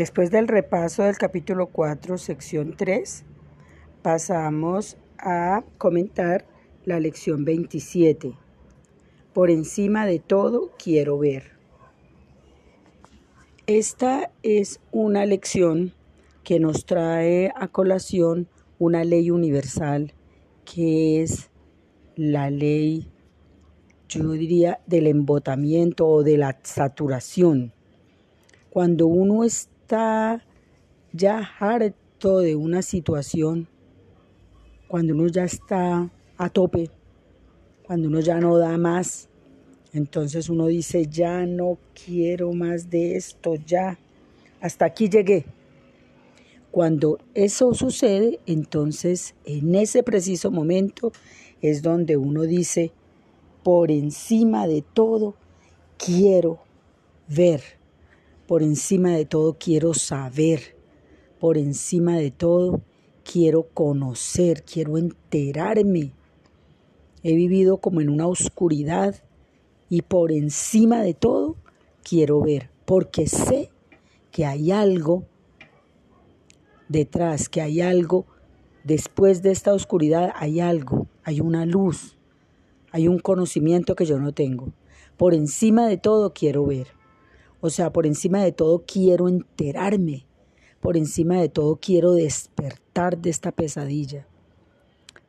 [0.00, 3.22] después del repaso del capítulo 4, sección 3,
[4.00, 6.46] pasamos a comentar
[6.86, 8.32] la lección 27.
[9.34, 11.50] Por encima de todo quiero ver.
[13.66, 15.92] Esta es una lección
[16.44, 20.14] que nos trae a colación una ley universal
[20.64, 21.50] que es
[22.16, 23.06] la ley,
[24.08, 27.74] yo diría, del embotamiento o de la saturación.
[28.70, 29.42] Cuando uno
[29.90, 30.40] está
[31.12, 33.66] ya harto de una situación,
[34.86, 36.08] cuando uno ya está
[36.38, 36.90] a tope,
[37.82, 39.28] cuando uno ya no da más,
[39.92, 43.98] entonces uno dice, ya no quiero más de esto, ya,
[44.60, 45.44] hasta aquí llegué.
[46.70, 51.10] Cuando eso sucede, entonces en ese preciso momento
[51.62, 52.92] es donde uno dice,
[53.64, 55.34] por encima de todo,
[55.98, 56.60] quiero
[57.26, 57.79] ver,
[58.50, 60.74] por encima de todo, quiero saber,
[61.38, 62.82] por encima de todo,
[63.22, 66.14] quiero conocer, quiero enterarme.
[67.22, 69.14] He vivido como en una oscuridad
[69.88, 71.54] y por encima de todo,
[72.02, 73.70] quiero ver, porque sé
[74.32, 75.22] que hay algo
[76.88, 78.26] detrás, que hay algo,
[78.82, 82.18] después de esta oscuridad hay algo, hay una luz,
[82.90, 84.72] hay un conocimiento que yo no tengo.
[85.16, 86.99] Por encima de todo quiero ver.
[87.60, 90.26] O sea, por encima de todo quiero enterarme.
[90.80, 94.26] Por encima de todo quiero despertar de esta pesadilla.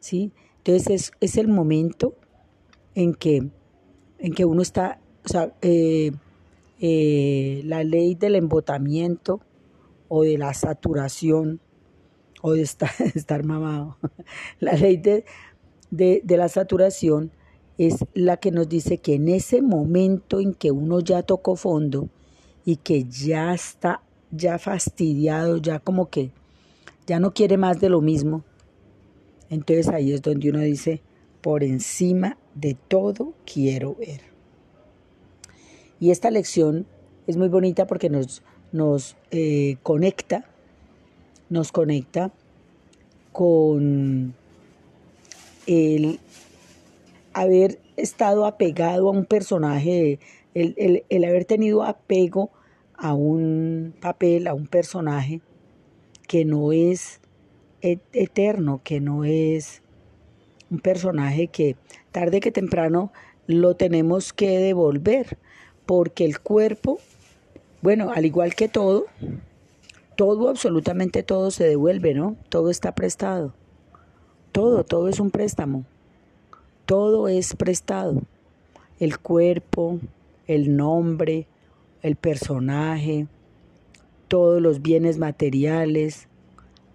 [0.00, 0.32] ¿Sí?
[0.58, 2.14] Entonces es, el momento
[2.94, 3.48] en que,
[4.18, 6.12] en que uno está, o sea, eh,
[6.80, 9.40] eh, la ley del embotamiento
[10.08, 11.60] o de la saturación
[12.42, 12.90] o de estar,
[13.44, 13.96] mamado.
[14.60, 15.24] La ley de,
[15.90, 17.32] de, la saturación
[17.78, 22.08] es la que nos dice que en ese momento en que uno ya tocó fondo
[22.68, 26.32] y que ya está ya fastidiado, ya como que
[27.06, 28.44] ya no quiere más de lo mismo,
[29.48, 31.00] entonces ahí es donde uno dice,
[31.40, 34.20] por encima de todo quiero ver.
[35.98, 36.86] Y esta lección
[37.26, 40.44] es muy bonita porque nos, nos eh, conecta,
[41.48, 42.32] nos conecta
[43.32, 44.34] con
[45.66, 46.20] el
[47.32, 50.18] haber estado apegado a un personaje,
[50.52, 52.50] el, el, haber tenido apego
[52.98, 55.40] a un papel, a un personaje
[56.26, 57.20] que no es
[57.80, 59.82] eterno, que no es
[60.70, 61.76] un personaje que
[62.12, 63.12] tarde que temprano
[63.46, 65.38] lo tenemos que devolver,
[65.86, 66.98] porque el cuerpo
[67.80, 69.06] bueno, al igual que todo,
[70.16, 72.36] todo, absolutamente todo se devuelve, ¿no?
[72.48, 73.54] Todo está prestado.
[74.50, 75.84] Todo, todo es un préstamo.
[76.86, 78.22] Todo es prestado.
[78.98, 80.00] El cuerpo,
[80.48, 81.46] el nombre,
[82.02, 83.26] el personaje,
[84.28, 86.28] todos los bienes materiales,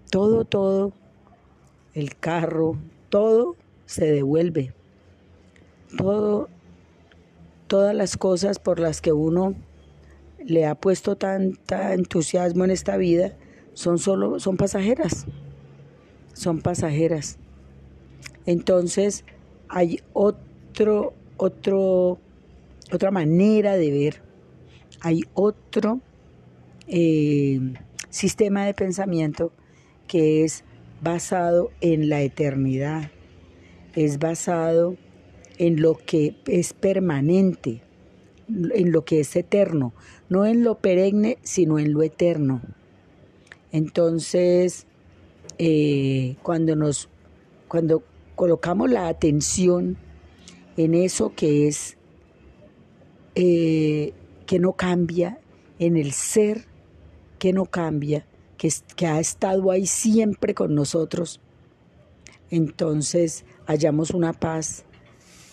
[0.10, 0.94] todo, todo,
[1.94, 2.78] el carro,
[3.10, 3.56] todo
[3.86, 4.74] se devuelve.
[5.98, 6.50] Todo,
[7.68, 9.56] todas las cosas por las que uno
[10.46, 13.34] le ha puesto tanta entusiasmo en esta vida
[13.74, 15.26] son solo son pasajeras.
[16.34, 17.38] Son pasajeras.
[18.46, 19.24] Entonces
[19.70, 22.20] hay otro otro
[22.92, 24.33] otra manera de ver.
[25.04, 26.00] Hay otro
[26.88, 27.60] eh,
[28.10, 29.52] sistema de pensamiento
[30.08, 30.64] que es
[31.02, 33.12] basado en la eternidad,
[33.96, 34.96] es basado
[35.58, 37.82] en lo que es permanente,
[38.48, 39.94] en lo que es eterno,
[40.30, 42.62] no en lo perenne, sino en lo eterno.
[43.74, 44.88] Entonces,
[45.58, 47.10] eh, cuando nos,
[47.68, 48.04] cuando
[48.36, 49.98] colocamos la atención
[50.78, 51.98] en eso que es,
[53.36, 54.14] eh,
[54.46, 55.40] que no cambia,
[55.80, 56.66] en el ser
[57.40, 58.26] que no cambia,
[58.58, 61.42] que, que ha estado ahí siempre con nosotros,
[62.50, 64.86] entonces hallamos una paz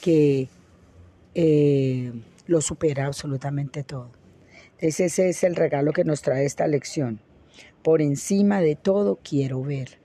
[0.00, 0.48] que
[1.34, 2.12] eh,
[2.46, 4.10] lo supera absolutamente todo.
[4.78, 7.20] ese es el regalo que nos trae esta lección.
[7.82, 9.98] Por encima de todo quiero ver,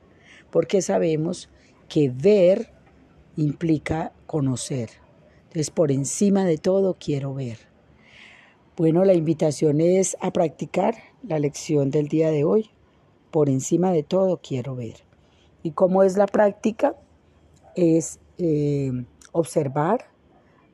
[0.51, 1.49] porque sabemos
[1.89, 2.71] que ver
[3.35, 4.89] implica conocer.
[5.47, 7.57] Entonces, por encima de todo quiero ver.
[8.77, 12.71] Bueno, la invitación es a practicar la lección del día de hoy.
[13.31, 14.95] Por encima de todo quiero ver.
[15.63, 16.93] ¿Y cómo es la práctica?
[17.75, 18.91] Es eh,
[19.31, 20.09] observar,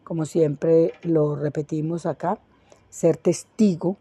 [0.04, 2.40] como siempre lo repetimos acá,
[2.90, 3.98] ser testigo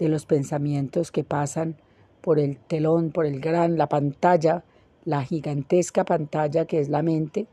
[0.00, 1.76] de los pensamientos que pasan
[2.22, 4.64] por el telón, por el gran, la pantalla,
[5.04, 7.46] la gigantesca pantalla que es la mente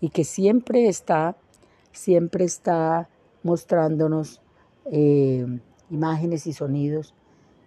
[0.00, 1.36] y que siempre está,
[1.92, 3.08] siempre está
[3.44, 4.40] mostrándonos
[4.90, 5.46] eh,
[5.90, 7.14] imágenes y sonidos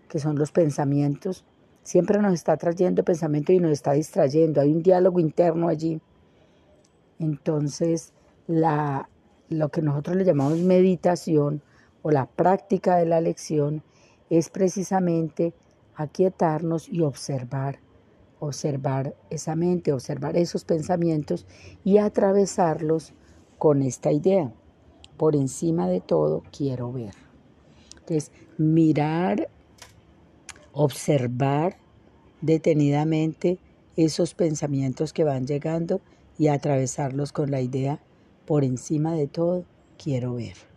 [0.07, 1.45] que son los pensamientos,
[1.83, 4.61] siempre nos está trayendo pensamiento y nos está distrayendo.
[4.61, 6.01] Hay un diálogo interno allí.
[7.19, 8.13] Entonces,
[8.47, 9.09] la,
[9.49, 11.61] lo que nosotros le llamamos meditación
[12.01, 13.83] o la práctica de la lección
[14.29, 15.53] es precisamente
[15.95, 17.79] aquietarnos y observar,
[18.39, 21.45] observar esa mente, observar esos pensamientos
[21.83, 23.13] y atravesarlos
[23.57, 24.53] con esta idea.
[25.19, 27.13] Por encima de todo, quiero ver.
[27.91, 29.49] Entonces, mirar,
[30.71, 31.75] observar
[32.39, 33.59] detenidamente
[33.97, 35.99] esos pensamientos que van llegando
[36.37, 37.99] y atravesarlos con la idea,
[38.45, 39.65] por encima de todo,
[40.01, 40.68] quiero ver.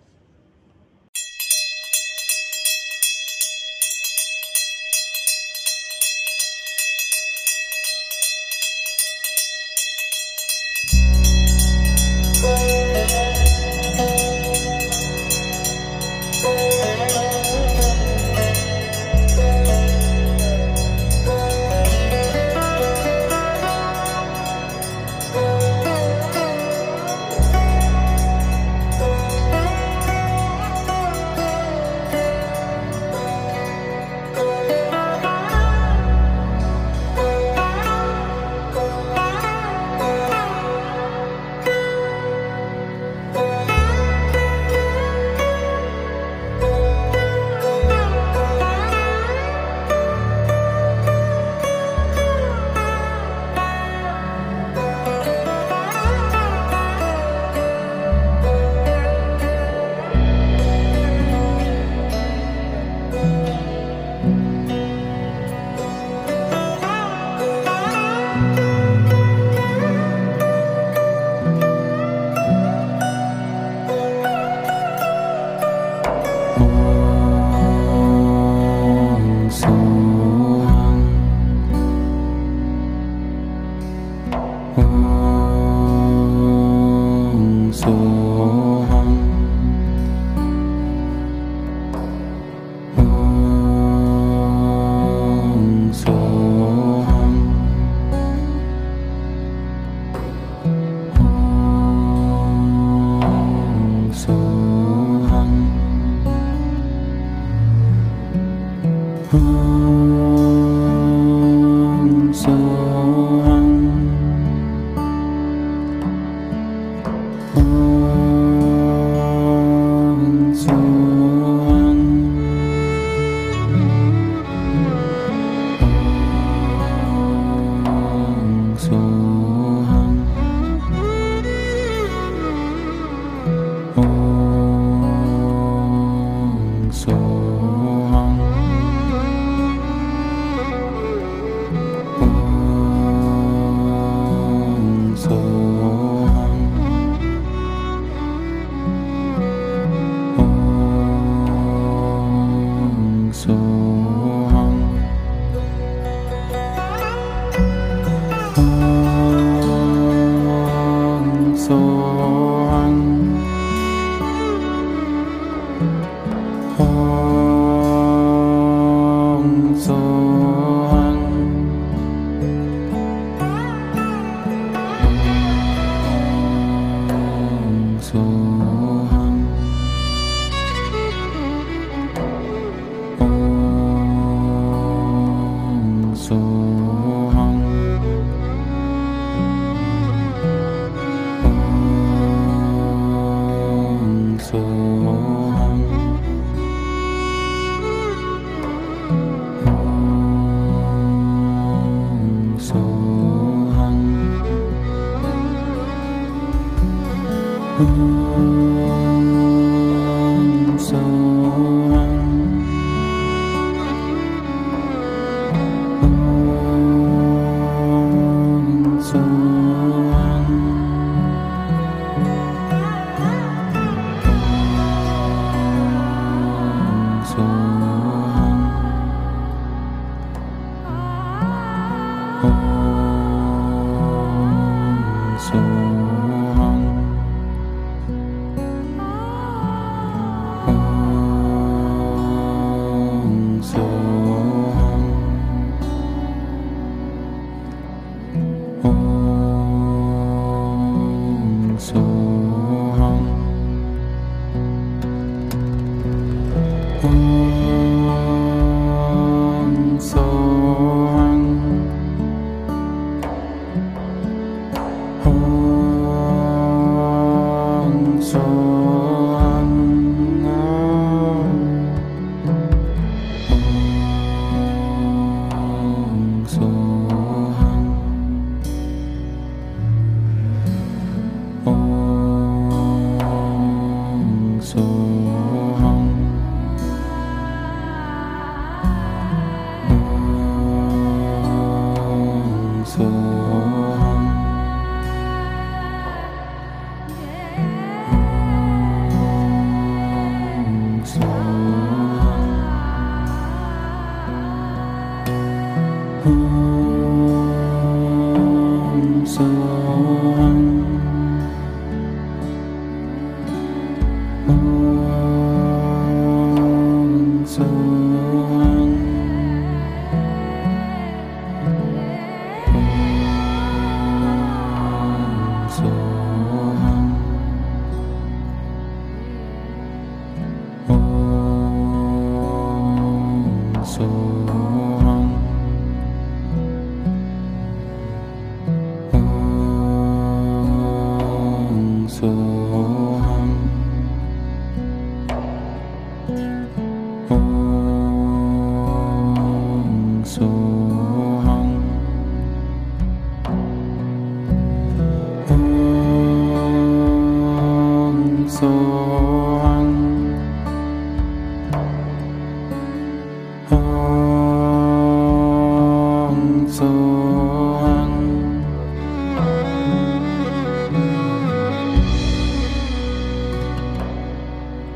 [170.22, 170.61] more.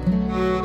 [0.07, 0.56] Mm-hmm.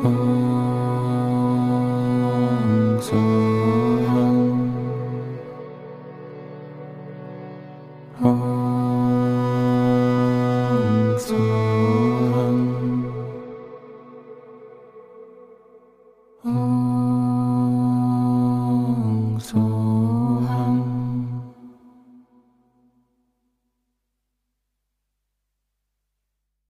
[0.00, 0.47] Oh.